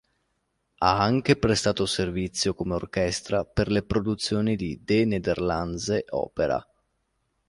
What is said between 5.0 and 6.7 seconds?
Nederlandse Opera.